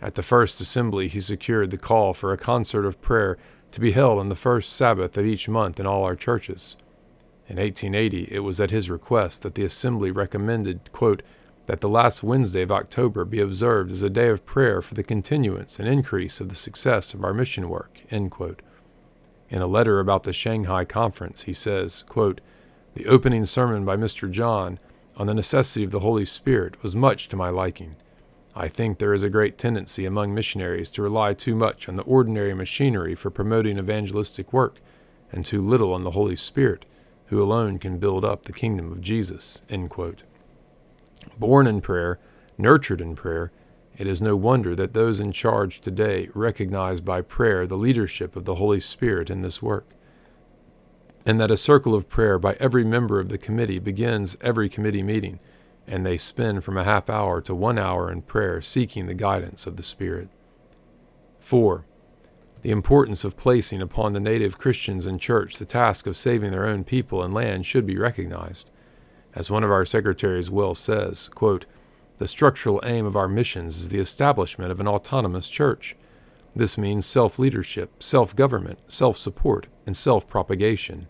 [0.00, 3.36] At the first assembly, he secured the call for a concert of prayer
[3.72, 6.76] to be held on the first Sabbath of each month in all our churches.
[7.48, 11.22] In 1880, it was at his request that the assembly recommended, quote,
[11.66, 15.02] that the last Wednesday of October be observed as a day of prayer for the
[15.02, 18.00] continuance and increase of the success of our mission work.
[18.10, 18.30] In
[19.50, 22.40] a letter about the Shanghai Conference, he says, quote,
[22.98, 24.28] The opening sermon by Mr.
[24.28, 24.80] John
[25.16, 27.94] on the necessity of the Holy Spirit was much to my liking.
[28.56, 32.02] I think there is a great tendency among missionaries to rely too much on the
[32.02, 34.80] ordinary machinery for promoting evangelistic work,
[35.30, 36.86] and too little on the Holy Spirit,
[37.26, 39.62] who alone can build up the kingdom of Jesus.
[41.38, 42.18] Born in prayer,
[42.58, 43.52] nurtured in prayer,
[43.96, 48.44] it is no wonder that those in charge today recognize by prayer the leadership of
[48.44, 49.86] the Holy Spirit in this work,
[51.28, 55.02] and that a circle of prayer by every member of the committee begins every committee
[55.02, 55.38] meeting,
[55.86, 59.66] and they spend from a half hour to one hour in prayer seeking the guidance
[59.66, 60.30] of the Spirit.
[61.38, 61.84] 4.
[62.62, 66.66] The importance of placing upon the native Christians in church the task of saving their
[66.66, 68.70] own people and land should be recognized.
[69.34, 71.66] As one of our secretaries well says, quote,
[72.16, 75.94] the structural aim of our missions is the establishment of an autonomous church.
[76.56, 81.06] This means self leadership, self government, self support, and self propagation.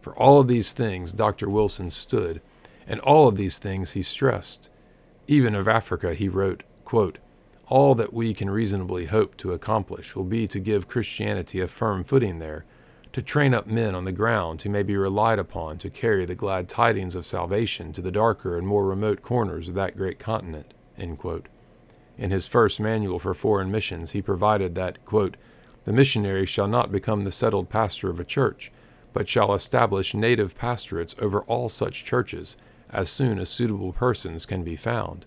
[0.00, 1.48] For all of these things Dr.
[1.48, 2.40] Wilson stood,
[2.86, 4.68] and all of these things he stressed.
[5.28, 7.18] Even of Africa, he wrote, quote,
[7.68, 12.02] All that we can reasonably hope to accomplish will be to give Christianity a firm
[12.02, 12.64] footing there
[13.12, 16.34] to train up men on the ground who may be relied upon to carry the
[16.34, 20.72] glad tidings of salvation to the darker and more remote corners of that great continent.
[20.96, 25.36] In his first manual for foreign missions, he provided that, quote,
[25.84, 28.70] the missionary shall not become the settled pastor of a church,
[29.12, 32.56] but shall establish native pastorates over all such churches
[32.90, 35.26] as soon as suitable persons can be found.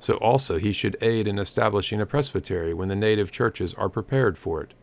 [0.00, 4.36] So also he should aid in establishing a presbytery when the native churches are prepared
[4.36, 4.74] for it.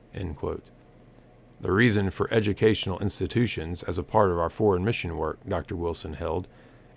[1.61, 5.75] The reason for educational institutions as a part of our foreign mission work, Dr.
[5.75, 6.47] Wilson held,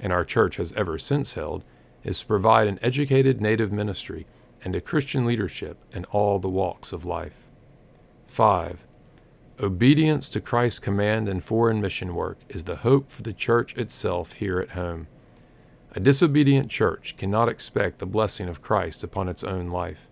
[0.01, 1.64] and our church has ever since held,
[2.03, 4.27] is to provide an educated native ministry
[4.65, 7.45] and a Christian leadership in all the walks of life.
[8.27, 8.85] 5.
[9.61, 14.33] Obedience to Christ's command in foreign mission work is the hope for the church itself
[14.33, 15.07] here at home.
[15.93, 20.09] A disobedient church cannot expect the blessing of Christ upon its own life.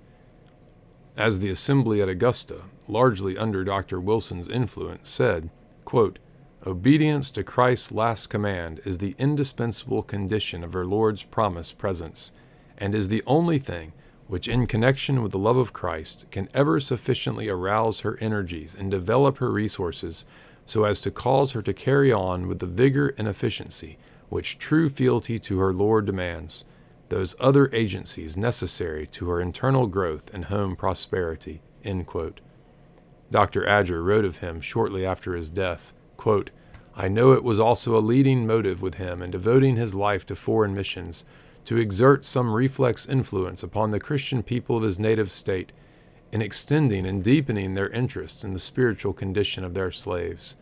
[1.17, 4.01] As the assembly at Augusta, largely under Dr.
[4.01, 5.51] Wilson's influence, said,
[5.85, 6.19] quote,
[6.65, 12.31] Obedience to Christ's last command is the indispensable condition of our Lord's promised presence,
[12.79, 13.93] and is the only thing
[14.33, 18.91] which, in connection with the love of Christ, can ever sufficiently arouse her energies and
[18.91, 20.25] develop her resources
[20.65, 23.99] so as to cause her to carry on with the vigor and efficiency
[24.31, 26.65] which true fealty to her Lord demands
[27.11, 31.61] those other agencies necessary to her internal growth and home prosperity.
[33.31, 33.67] Dr.
[33.67, 36.49] Adger wrote of him shortly after his death quote,
[36.97, 40.35] I know it was also a leading motive with him in devoting his life to
[40.35, 41.23] foreign missions
[41.65, 45.73] to exert some reflex influence upon the Christian people of his native state
[46.33, 50.57] in extending and deepening their interest in the spiritual condition of their slaves.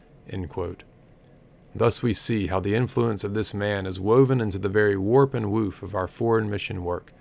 [1.75, 5.35] Thus we see how the influence of this man is woven into the very warp
[5.35, 7.13] and woof of our foreign mission work.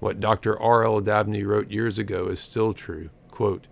[0.00, 0.60] What Dr.
[0.60, 0.84] R.
[0.84, 1.00] L.
[1.00, 3.10] Dabney wrote years ago is still true.
[3.30, 3.66] Quote,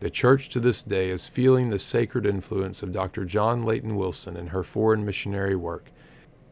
[0.00, 3.24] the church to this day is feeling the sacred influence of Dr.
[3.24, 5.90] John Leighton Wilson in her foreign missionary work.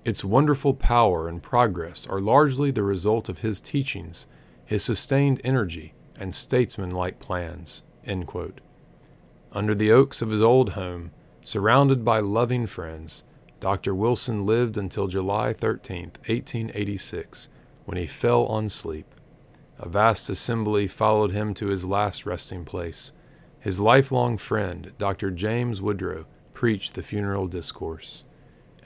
[0.06, 4.28] Its wonderful power and progress are largely the result of his teachings,
[4.64, 7.82] his sustained energy, and statesmanlike plans.
[9.50, 11.10] Under the oaks of his old home,
[11.42, 13.24] surrounded by loving friends,
[13.58, 13.96] Dr.
[13.96, 17.48] Wilson lived until July 13, 1886,
[17.84, 19.12] when he fell on sleep.
[19.80, 23.10] A vast assembly followed him to his last resting place.
[23.58, 25.32] His lifelong friend, Dr.
[25.32, 28.22] James Woodrow, preached the funeral discourse.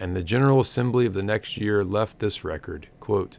[0.00, 3.38] And the General Assembly of the next year left this record quote,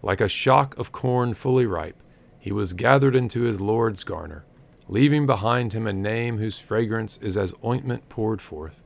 [0.00, 2.02] Like a shock of corn fully ripe,
[2.38, 4.46] he was gathered into his Lord's garner,
[4.88, 8.80] leaving behind him a name whose fragrance is as ointment poured forth.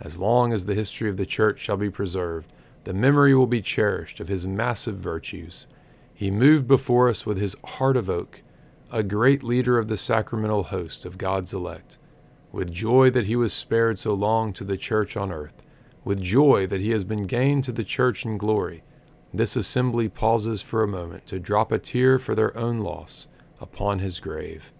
[0.00, 2.50] As long as the history of the Church shall be preserved,
[2.84, 5.66] the memory will be cherished of his massive virtues.
[6.14, 8.42] He moved before us with his heart of oak,
[8.90, 11.98] a great leader of the sacramental host of God's elect,
[12.52, 15.63] with joy that he was spared so long to the Church on earth,
[16.04, 18.82] with joy that he has been gained to the Church in glory.
[19.32, 23.26] This assembly pauses for a moment to drop a tear for their own loss
[23.60, 24.72] upon his grave.